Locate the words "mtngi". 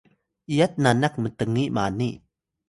1.23-1.63